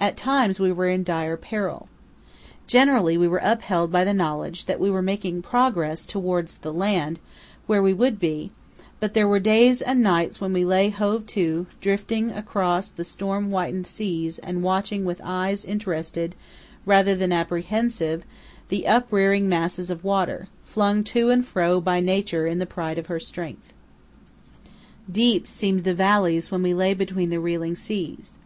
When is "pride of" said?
22.64-23.08